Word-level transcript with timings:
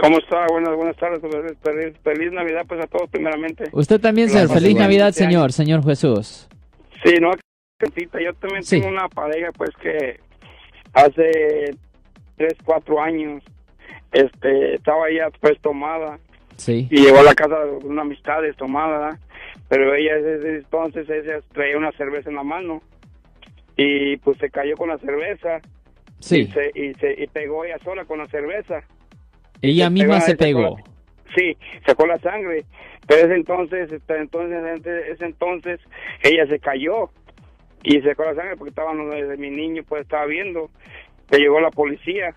¿Cómo 0.00 0.18
está? 0.18 0.46
Buenas, 0.46 0.76
buenas 0.76 0.96
tardes. 0.96 1.20
Feliz, 1.62 1.96
feliz 2.02 2.32
Navidad 2.32 2.64
pues 2.68 2.80
a 2.82 2.86
todos 2.86 3.10
primeramente. 3.10 3.64
Usted 3.72 4.00
también, 4.00 4.28
Claro, 4.28 4.48
feliz. 4.48 4.76
Navidad, 4.76 5.12
señor, 5.12 5.52
señor 5.52 5.82
Jesús. 5.84 6.48
Sí, 7.04 7.14
no, 7.20 7.32
yo 7.32 8.34
también 8.34 8.62
Sí. 8.62 8.80
tengo 8.80 8.88
una 8.92 9.08
pareja 9.08 9.50
pues 9.52 9.70
que 9.82 10.20
hace 10.94 11.74
tres, 12.36 12.54
cuatro 12.64 13.00
años 13.00 13.42
este 14.12 14.74
estaba 14.74 15.08
ella 15.08 15.28
pues 15.40 15.60
tomada 15.60 16.18
Sí. 16.56 16.88
y 16.90 17.02
llegó 17.02 17.18
a 17.20 17.22
la 17.24 17.34
casa 17.34 17.58
de 17.64 17.70
una 17.86 18.02
amistad 18.02 18.40
tomada, 18.56 18.98
¿verdad? 18.98 19.18
pero 19.68 19.94
ella 19.94 20.14
desde 20.16 20.56
entonces 20.58 21.08
ella 21.10 21.40
traía 21.52 21.76
una 21.76 21.92
cerveza 21.92 22.30
en 22.30 22.36
la 22.36 22.42
mano 22.42 22.82
y 23.76 24.16
pues 24.18 24.38
se 24.38 24.50
cayó 24.50 24.76
con 24.76 24.88
la 24.88 24.98
cerveza 24.98 25.58
y 25.58 26.22
Sí. 26.22 26.46
se, 26.46 26.70
y 26.74 26.94
se 26.94 27.22
y 27.22 27.26
pegó 27.26 27.64
ella 27.64 27.78
sola 27.84 28.04
con 28.04 28.18
la 28.18 28.26
cerveza. 28.28 28.82
Ella 29.62 29.84
se 29.84 29.90
misma 29.90 30.14
pegó, 30.14 30.26
se 30.26 30.36
pegó. 30.36 30.76
Sí, 31.36 31.56
sacó 31.86 32.06
la 32.06 32.18
sangre. 32.18 32.64
Pero 33.06 33.26
ese 33.26 33.34
entonces, 33.36 33.90
entonces, 34.08 34.78
ese- 34.80 35.10
ese 35.12 35.24
entonces, 35.24 35.80
ella 36.22 36.46
se 36.46 36.58
cayó 36.58 37.10
y 37.82 38.00
sacó 38.02 38.24
la 38.24 38.34
sangre 38.34 38.56
porque 38.56 38.70
estaba 38.70 38.92
desde 38.94 39.36
mi 39.36 39.50
niño, 39.50 39.82
pues 39.88 40.02
estaba 40.02 40.26
viendo. 40.26 40.70
Que 41.30 41.38
llegó 41.38 41.60
la 41.60 41.70
policía, 41.70 42.34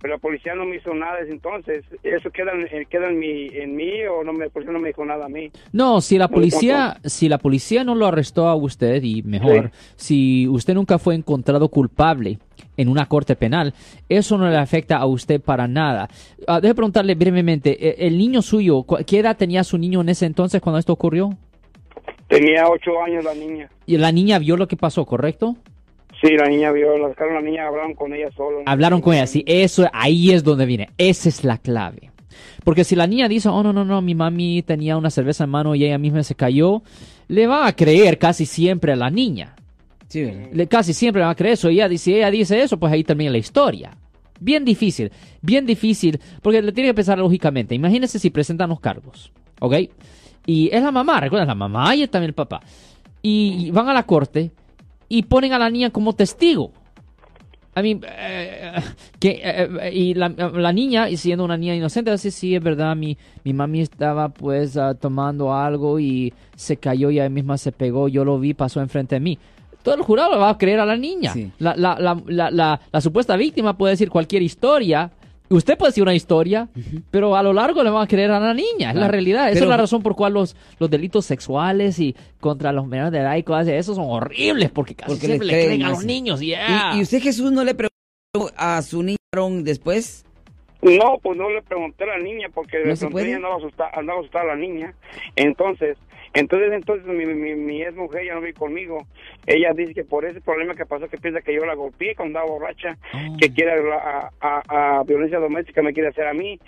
pero 0.00 0.14
la 0.14 0.18
policía 0.18 0.54
no 0.54 0.64
me 0.64 0.76
hizo 0.76 0.92
nada 0.94 1.20
desde 1.20 1.32
entonces. 1.32 1.84
¿Eso 2.02 2.30
queda, 2.30 2.52
en- 2.52 2.86
queda 2.86 3.08
en, 3.08 3.18
mi, 3.18 3.46
en 3.48 3.74
mí 3.76 3.90
o 4.10 4.22
no 4.24 4.32
me, 4.32 4.44
la 4.46 4.50
policía 4.50 4.72
no 4.72 4.78
me 4.78 4.88
dijo 4.88 5.04
nada 5.04 5.26
a 5.26 5.28
mí? 5.28 5.50
No, 5.72 6.00
si 6.00 6.18
la 6.18 6.28
policía, 6.28 6.98
si 7.04 7.28
la 7.28 7.38
policía 7.38 7.84
no 7.84 7.94
lo 7.94 8.06
arrestó 8.06 8.48
a 8.48 8.54
usted 8.54 9.02
y 9.02 9.22
mejor, 9.22 9.70
si 9.96 10.46
usted 10.48 10.74
nunca 10.74 10.98
fue 10.98 11.14
encontrado 11.14 11.68
culpable 11.68 12.38
en 12.76 12.88
una 12.88 13.06
corte 13.06 13.36
penal, 13.36 13.72
eso 14.08 14.36
no 14.38 14.48
le 14.50 14.56
afecta 14.56 14.96
a 14.98 15.06
usted 15.06 15.40
para 15.40 15.66
nada. 15.66 16.08
Ah, 16.46 16.60
deje 16.60 16.74
preguntarle 16.74 17.14
brevemente, 17.14 17.88
eh, 17.88 18.06
el 18.06 18.18
niño 18.18 18.42
suyo, 18.42 18.84
¿qué 19.06 19.18
edad 19.20 19.36
tenía 19.36 19.64
su 19.64 19.78
niño 19.78 20.02
en 20.02 20.10
ese 20.10 20.26
entonces 20.26 20.60
cuando 20.60 20.78
esto 20.78 20.92
ocurrió? 20.92 21.30
Tenía 22.28 22.68
ocho 22.68 23.00
años 23.02 23.24
la 23.24 23.34
niña. 23.34 23.70
Y 23.86 23.96
la 23.98 24.10
niña 24.12 24.38
vio 24.38 24.56
lo 24.56 24.66
que 24.68 24.76
pasó, 24.76 25.04
¿correcto? 25.06 25.56
Sí, 26.20 26.28
la 26.36 26.48
niña 26.48 26.72
vio, 26.72 26.96
la 26.98 27.08
sacaron 27.10 27.34
la 27.34 27.42
niña, 27.42 27.66
hablaron 27.66 27.94
con 27.94 28.12
ella 28.14 28.30
solo. 28.36 28.62
Hablaron 28.66 29.00
con 29.00 29.14
ella, 29.14 29.26
sí, 29.26 29.44
eso, 29.46 29.86
ahí 29.92 30.32
es 30.32 30.42
donde 30.44 30.64
viene, 30.66 30.88
esa 30.96 31.28
es 31.28 31.44
la 31.44 31.58
clave. 31.58 32.10
Porque 32.64 32.84
si 32.84 32.96
la 32.96 33.06
niña 33.06 33.28
dice, 33.28 33.48
oh, 33.48 33.62
no, 33.62 33.72
no, 33.72 33.84
no, 33.84 34.00
mi 34.02 34.14
mami 34.14 34.62
tenía 34.62 34.96
una 34.96 35.10
cerveza 35.10 35.44
en 35.44 35.50
mano 35.50 35.74
y 35.74 35.84
ella 35.84 35.98
misma 35.98 36.22
se 36.22 36.34
cayó, 36.34 36.82
le 37.28 37.46
va 37.46 37.66
a 37.66 37.76
creer 37.76 38.18
casi 38.18 38.44
siempre 38.46 38.92
a 38.92 38.96
la 38.96 39.10
niña. 39.10 39.54
Sí. 40.08 40.30
Le- 40.52 40.66
casi 40.66 40.92
siempre 40.92 41.20
le 41.20 41.26
va 41.26 41.32
a 41.32 41.34
creer 41.36 41.54
eso. 41.54 41.68
Ella 41.68 41.88
dice, 41.88 42.16
ella 42.16 42.30
dice 42.30 42.60
eso, 42.60 42.78
pues 42.78 42.92
ahí 42.92 43.04
termina 43.04 43.30
la 43.30 43.38
historia. 43.38 43.96
Bien 44.40 44.64
difícil, 44.64 45.10
bien 45.42 45.64
difícil, 45.64 46.20
porque 46.42 46.60
le 46.60 46.72
tiene 46.72 46.90
que 46.90 46.94
pensar 46.94 47.18
lógicamente. 47.18 47.74
Imagínense 47.74 48.18
si 48.18 48.30
presentan 48.30 48.68
los 48.68 48.80
cargos, 48.80 49.32
¿ok? 49.60 49.74
Y 50.44 50.68
es 50.72 50.82
la 50.82 50.92
mamá, 50.92 51.20
recuerden, 51.20 51.48
la 51.48 51.54
mamá 51.54 51.94
y 51.96 52.06
también 52.08 52.30
el 52.30 52.34
papá. 52.34 52.60
Y 53.22 53.70
van 53.70 53.88
a 53.88 53.94
la 53.94 54.02
corte 54.04 54.50
y 55.08 55.22
ponen 55.22 55.52
a 55.52 55.58
la 55.58 55.70
niña 55.70 55.90
como 55.90 56.12
testigo. 56.14 56.72
I 57.78 57.82
mean, 57.82 58.00
eh, 58.08 58.72
que, 59.20 59.32
eh, 59.44 59.68
eh, 59.82 59.90
y 59.92 60.14
la, 60.14 60.30
la 60.30 60.72
niña, 60.72 61.10
y 61.10 61.18
siendo 61.18 61.44
una 61.44 61.58
niña 61.58 61.74
inocente, 61.74 62.10
dice, 62.10 62.30
sí, 62.30 62.54
es 62.54 62.62
verdad, 62.62 62.96
mi, 62.96 63.18
mi 63.44 63.52
mami 63.52 63.82
estaba 63.82 64.30
pues 64.30 64.78
ah, 64.78 64.94
tomando 64.94 65.52
algo 65.52 66.00
y 66.00 66.32
se 66.54 66.78
cayó 66.78 67.10
y 67.10 67.18
ella 67.18 67.28
misma 67.28 67.58
se 67.58 67.72
pegó, 67.72 68.08
yo 68.08 68.24
lo 68.24 68.40
vi, 68.40 68.54
pasó 68.54 68.80
enfrente 68.80 69.16
de 69.16 69.20
mí. 69.20 69.38
Todo 69.82 69.94
el 69.94 70.02
jurado 70.02 70.32
le 70.32 70.38
va 70.38 70.48
a 70.48 70.58
creer 70.58 70.80
a 70.80 70.86
la 70.86 70.96
niña. 70.96 71.34
Sí. 71.34 71.52
La, 71.58 71.76
la, 71.76 71.98
la, 72.00 72.20
la, 72.26 72.50
la, 72.50 72.80
la 72.90 73.00
supuesta 73.02 73.36
víctima 73.36 73.76
puede 73.76 73.92
decir 73.92 74.08
cualquier 74.08 74.42
historia. 74.42 75.10
Usted 75.48 75.78
puede 75.78 75.90
decir 75.90 76.02
una 76.02 76.14
historia, 76.14 76.68
pero 77.10 77.36
a 77.36 77.42
lo 77.42 77.52
largo 77.52 77.82
le 77.84 77.90
van 77.90 78.02
a 78.02 78.06
creer 78.06 78.30
a 78.32 78.40
la 78.40 78.52
niña. 78.54 78.90
Es 78.90 78.96
la 78.96 79.08
realidad. 79.08 79.44
Esa 79.46 79.54
Pero- 79.54 79.64
es 79.66 79.70
la 79.70 79.76
razón 79.76 80.02
por 80.02 80.16
cual 80.16 80.32
los, 80.34 80.56
los 80.78 80.90
delitos 80.90 81.24
sexuales 81.26 81.98
y 82.00 82.16
contra 82.40 82.72
los 82.72 82.86
menores 82.86 83.12
de 83.12 83.18
edad 83.20 83.36
y 83.36 83.42
cosas 83.42 83.66
de 83.66 83.78
eso 83.78 83.94
son 83.94 84.06
horribles 84.08 84.70
porque 84.70 84.94
casi 84.94 85.12
Porque 85.12 85.26
siempre 85.26 85.46
le 85.46 85.52
creen 85.52 85.66
creen 85.68 85.82
a 85.84 85.88
los 85.90 86.04
niños. 86.04 86.40
yeah. 86.40 86.92
¿Y, 86.94 86.98
y 86.98 87.02
usted, 87.02 87.20
Jesús, 87.22 87.52
no 87.52 87.62
le 87.64 87.74
preguntó 87.74 88.52
a 88.56 88.82
su 88.82 89.02
niño 89.02 89.16
después? 89.62 90.24
No, 90.82 91.18
pues 91.22 91.36
no 91.38 91.48
le 91.50 91.62
pregunté 91.62 92.04
a 92.04 92.08
la 92.08 92.18
niña 92.18 92.48
porque 92.54 92.78
¿No 92.80 92.90
de 92.90 92.96
se 92.96 93.00
pronto 93.00 93.12
puede? 93.14 93.26
ella 93.28 93.36
andaba 93.36 93.56
asustada, 93.56 93.90
andaba 93.94 94.20
asustada 94.20 94.44
la 94.46 94.56
niña. 94.56 94.94
Entonces, 95.34 95.96
entonces, 96.38 96.72
entonces 96.72 97.06
mi, 97.06 97.26
mi, 97.26 97.54
mi 97.54 97.82
ex 97.82 97.94
mujer 97.94 98.24
ya 98.26 98.34
no 98.34 98.40
vive 98.40 98.54
conmigo. 98.54 99.06
Ella 99.46 99.72
dice 99.74 99.94
que 99.94 100.04
por 100.04 100.24
ese 100.24 100.40
problema 100.40 100.74
que 100.74 100.86
pasó, 100.86 101.08
que 101.08 101.18
piensa 101.18 101.40
que 101.40 101.54
yo 101.54 101.64
la 101.64 101.74
golpeé 101.74 102.14
cuando 102.14 102.38
andaba 102.38 102.52
borracha, 102.58 102.96
Oh. 103.14 103.36
que 103.38 103.50
quiere 103.52 103.72
a, 103.92 104.30
a, 104.40 104.98
a 104.98 105.02
violencia 105.04 105.38
doméstica, 105.38 105.82
me 105.82 105.92
quiere 105.92 106.08
hacer 106.10 106.26
a 106.26 106.34
mí 106.34 106.58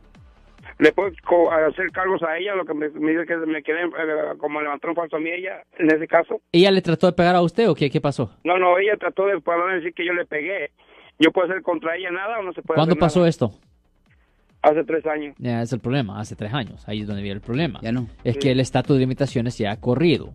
¿Le 0.79 0.93
puedo 0.93 1.11
hacer 1.51 1.91
cargos 1.91 2.23
a 2.23 2.39
ella? 2.39 2.55
Lo 2.55 2.65
que 2.65 2.73
me, 2.75 2.89
me 2.91 3.13
dice 3.13 3.27
que 3.27 3.37
me 3.37 3.63
quedé 3.63 3.83
eh, 3.85 4.37
como 4.39 4.61
levantar 4.61 4.91
un 4.91 4.97
falso 4.97 5.17
a 5.17 5.21
mí 5.21 5.31
ella, 5.31 5.63
en 5.79 5.91
ese 5.93 6.07
caso. 6.07 6.41
¿Ella 6.53 6.71
le 6.71 6.83
trató 6.83 7.07
de 7.09 7.13
pegar 7.15 7.35
a 7.35 7.43
usted 7.43 7.69
o 7.69 7.75
qué, 7.75 7.91
qué 7.91 8.01
pasó? 8.01 8.31
No, 8.45 8.59
no, 8.59 8.79
ella 8.79 8.97
trató 8.97 9.27
de 9.27 9.41
decir 9.75 9.93
que 9.95 10.07
yo 10.07 10.13
le 10.13 10.25
pegué. 10.25 10.71
¿Yo 11.19 11.33
puedo 11.33 11.49
hacer 11.51 11.63
contra 11.63 11.97
ella 11.97 12.11
nada 12.13 12.39
o 12.39 12.43
no 12.43 12.53
se 12.53 12.63
puede 12.63 12.77
¿Cuándo 12.77 12.93
hacer 12.93 13.01
pasó 13.01 13.19
nada? 13.21 13.29
esto? 13.29 13.53
Hace 14.69 14.85
tres 14.85 15.07
años. 15.07 15.35
Ya 15.39 15.63
es 15.63 15.73
el 15.73 15.81
problema, 15.81 16.21
hace 16.21 16.37
tres 16.37 16.53
años. 16.53 16.85
Ahí 16.87 17.01
es 17.01 17.07
donde 17.07 17.23
viene 17.23 17.37
el 17.37 17.41
problema. 17.41 17.81
Ya 17.83 17.93
no. 17.93 18.07
Es 18.23 18.37
que 18.37 18.51
el 18.51 18.61
estatus 18.61 18.97
de 18.97 19.01
limitaciones 19.01 19.57
ya 19.57 19.73
ha 19.73 19.77
corrido. 19.77 20.33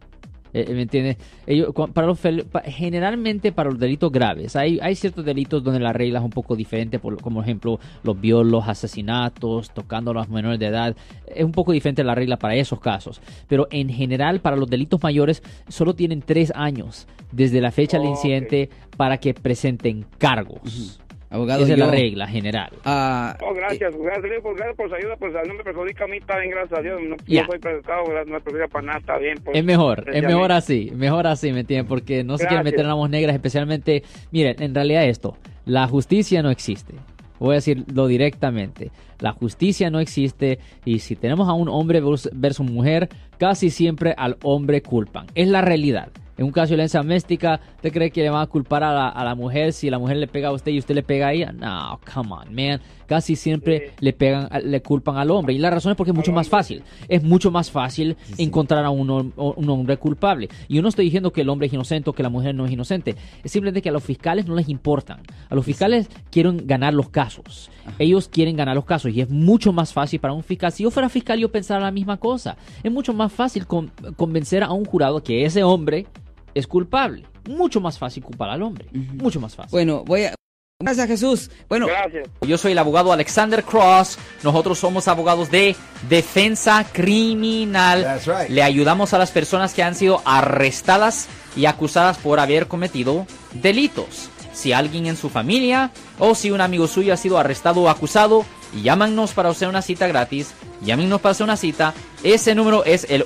Eh, 0.53 0.71
¿Me 0.73 0.83
entiendes? 0.83 1.17
Ellos, 1.47 1.73
para 1.93 2.07
los 2.07 2.19
generalmente 2.65 3.51
para 3.51 3.71
los 3.71 3.79
delitos 3.79 4.11
graves, 4.11 4.55
hay, 4.55 4.79
hay 4.81 4.95
ciertos 4.95 5.25
delitos 5.25 5.63
donde 5.63 5.79
la 5.79 5.93
regla 5.93 6.19
es 6.19 6.25
un 6.25 6.31
poco 6.31 6.55
diferente, 6.55 6.99
por, 6.99 7.19
como 7.21 7.41
ejemplo 7.41 7.79
los 8.03 8.19
violos, 8.21 8.67
asesinatos, 8.67 9.71
tocando 9.71 10.11
a 10.11 10.13
los 10.13 10.29
menores 10.29 10.59
de 10.59 10.67
edad. 10.67 10.95
Es 11.27 11.43
un 11.43 11.51
poco 11.51 11.71
diferente 11.71 12.03
la 12.03 12.15
regla 12.15 12.37
para 12.37 12.55
esos 12.55 12.79
casos. 12.79 13.19
Pero 13.47 13.67
en 13.71 13.89
general, 13.89 14.41
para 14.41 14.55
los 14.55 14.69
delitos 14.69 15.01
mayores, 15.01 15.41
solo 15.67 15.95
tienen 15.95 16.21
tres 16.21 16.51
años 16.55 17.07
desde 17.31 17.59
la 17.59 17.71
fecha 17.71 17.97
del 17.97 18.09
incidente 18.09 18.69
para 18.95 19.17
que 19.17 19.33
presenten 19.33 20.05
cargos. 20.19 21.02
Abogado, 21.33 21.63
Esa 21.63 21.73
es 21.73 21.79
la 21.79 21.89
regla 21.89 22.27
general. 22.27 22.69
Oh, 22.85 23.53
gracias, 23.55 23.93
gracias, 23.97 24.33
pues, 24.43 24.55
gracias 24.55 24.75
por 24.77 24.87
su 24.89 24.95
ayuda, 24.95 25.15
pues 25.17 25.33
no 25.47 25.53
me 25.55 25.63
perjudica 25.63 26.03
a 26.03 26.07
mí, 26.07 26.17
está 26.17 26.37
bien, 26.37 26.51
gracias 26.51 26.79
a 26.79 26.81
Dios, 26.83 27.01
no, 27.01 27.15
Ya. 27.25 27.41
no 27.41 27.47
soy 27.47 27.59
perjudicado, 27.59 28.03
gracias, 28.05 28.27
no 28.27 28.33
me 28.35 28.41
perjudica 28.41 28.67
para 28.67 28.85
nada, 28.85 28.99
está 28.99 29.17
bien. 29.17 29.37
Pues, 29.43 29.57
Es 29.57 29.65
mejor, 29.65 30.05
es 30.13 30.23
mejor 30.23 30.51
así, 30.51 30.91
mejor 30.95 31.25
así, 31.25 31.51
¿me 31.51 31.61
entienden? 31.61 31.87
Porque 31.87 32.23
no 32.23 32.37
se 32.37 32.45
quieren 32.45 32.63
meter 32.63 32.81
en 32.81 32.87
la 32.87 32.93
voz 32.93 33.09
negras, 33.09 33.35
especialmente, 33.35 34.03
miren, 34.31 34.61
en 34.61 34.75
realidad 34.75 35.05
esto, 35.05 35.35
la 35.65 35.87
justicia 35.87 36.43
no 36.43 36.51
existe. 36.51 36.93
Voy 37.39 37.53
a 37.53 37.55
decirlo 37.55 38.07
directamente. 38.07 38.91
La 39.19 39.31
justicia 39.33 39.89
no 39.89 39.99
existe 39.99 40.59
y 40.85 40.99
si 40.99 41.15
tenemos 41.15 41.49
a 41.49 41.53
un 41.53 41.67
hombre 41.67 42.01
vers- 42.01 42.29
versus 42.31 42.69
mujer, 42.69 43.09
casi 43.37 43.69
siempre 43.69 44.13
al 44.17 44.37
hombre 44.43 44.81
culpan. 44.81 45.25
Es 45.35 45.47
la 45.49 45.61
realidad. 45.61 46.09
En 46.37 46.45
un 46.45 46.51
caso 46.51 46.69
de 46.69 46.75
violencia 46.75 46.99
doméstica, 46.99 47.59
¿usted 47.75 47.91
cree 47.91 48.09
que 48.11 48.21
le 48.23 48.29
van 48.29 48.41
a 48.41 48.47
culpar 48.47 48.83
a 48.83 48.91
la, 48.91 49.09
a 49.09 49.23
la 49.23 49.35
mujer 49.35 49.71
si 49.73 49.89
la 49.89 49.99
mujer 49.99 50.17
le 50.17 50.27
pega 50.27 50.47
a 50.47 50.51
usted 50.51 50.71
y 50.71 50.79
usted 50.79 50.95
le 50.95 51.03
pega 51.03 51.27
a 51.27 51.33
ella? 51.33 51.51
No, 51.51 51.99
come 52.11 52.31
on, 52.33 52.53
man. 52.55 52.81
Casi 53.05 53.35
siempre 53.35 53.91
le 53.99 54.13
pegan, 54.13 54.47
le 54.63 54.81
culpan 54.81 55.17
al 55.17 55.29
hombre. 55.29 55.53
Y 55.53 55.59
la 55.59 55.69
razón 55.69 55.91
es 55.91 55.97
porque 55.97 56.09
es 56.11 56.15
mucho 56.17 56.31
más 56.31 56.49
fácil. 56.49 56.81
Es 57.07 57.21
mucho 57.21 57.51
más 57.51 57.69
fácil 57.69 58.17
encontrar 58.37 58.83
a 58.85 58.89
un, 58.89 59.07
hom- 59.09 59.33
un 59.35 59.69
hombre 59.69 59.97
culpable. 59.97 60.49
Y 60.67 60.75
yo 60.75 60.81
no 60.81 60.87
estoy 60.89 61.05
diciendo 61.05 61.31
que 61.31 61.41
el 61.41 61.49
hombre 61.49 61.67
es 61.67 61.73
inocente 61.73 62.09
o 62.09 62.13
que 62.13 62.23
la 62.23 62.29
mujer 62.29 62.55
no 62.55 62.65
es 62.65 62.71
inocente. 62.71 63.15
Es 63.43 63.51
simplemente 63.51 63.81
que 63.83 63.89
a 63.89 63.91
los 63.91 64.03
fiscales 64.03 64.47
no 64.47 64.55
les 64.55 64.69
importan. 64.69 65.19
A 65.49 65.53
los 65.53 65.63
fiscales 65.65 66.09
quieren 66.31 66.65
ganar 66.65 66.93
los 66.95 67.09
casos. 67.09 67.69
Ellos 67.99 68.27
quieren 68.27 68.55
ganar 68.55 68.73
los 68.75 68.85
casos. 68.85 69.11
Y 69.13 69.21
es 69.21 69.29
mucho 69.29 69.71
más 69.73 69.93
fácil 69.93 70.19
para 70.19 70.33
un 70.33 70.41
fiscal. 70.43 70.71
Si 70.71 70.81
yo 70.83 70.89
fuera 70.89 71.09
fiscal, 71.09 71.37
yo 71.37 71.51
pensara 71.51 71.81
la 71.81 71.91
misma 71.91 72.17
cosa. 72.17 72.57
Es 72.81 72.91
mucho 72.91 73.13
más 73.13 73.31
fácil 73.31 73.67
con- 73.67 73.91
convencer 74.15 74.63
a 74.63 74.71
un 74.71 74.85
jurado 74.85 75.21
que 75.21 75.45
ese 75.45 75.61
hombre 75.63 76.07
es 76.53 76.67
culpable. 76.67 77.25
Mucho 77.49 77.81
más 77.81 77.97
fácil 77.97 78.23
culpar 78.23 78.49
al 78.49 78.61
hombre. 78.61 78.87
Mucho 78.91 79.39
más 79.39 79.55
fácil. 79.55 79.71
Bueno, 79.71 80.03
voy 80.05 80.25
a... 80.25 80.35
Gracias, 80.79 81.07
Jesús. 81.07 81.51
Bueno, 81.69 81.87
Gracias. 81.87 82.27
Yo 82.41 82.57
soy 82.57 82.73
el 82.73 82.77
abogado 82.77 83.13
Alexander 83.13 83.63
Cross. 83.63 84.17
Nosotros 84.43 84.79
somos 84.79 85.07
abogados 85.07 85.49
de 85.49 85.75
defensa 86.09 86.85
criminal. 86.91 88.03
That's 88.03 88.25
right. 88.25 88.49
Le 88.49 88.63
ayudamos 88.63 89.13
a 89.13 89.17
las 89.17 89.31
personas 89.31 89.73
que 89.73 89.83
han 89.83 89.95
sido 89.95 90.21
arrestadas 90.25 91.27
y 91.55 91.65
acusadas 91.65 92.17
por 92.17 92.39
haber 92.39 92.67
cometido 92.67 93.25
delitos. 93.53 94.29
Si 94.53 94.73
alguien 94.73 95.07
en 95.07 95.15
su 95.15 95.29
familia 95.29 95.91
o 96.19 96.35
si 96.35 96.51
un 96.51 96.61
amigo 96.61 96.87
suyo 96.87 97.13
ha 97.13 97.17
sido 97.17 97.37
arrestado 97.37 97.81
o 97.81 97.89
acusado, 97.89 98.45
llámanos 98.81 99.33
para 99.33 99.49
hacer 99.49 99.69
una 99.69 99.81
cita 99.81 100.07
gratis. 100.07 100.53
Llámenos 100.81 101.21
para 101.21 101.31
hacer 101.31 101.45
una 101.45 101.57
cita. 101.57 101.93
Ese 102.23 102.55
número 102.55 102.83
es 102.83 103.07
el 103.09 103.25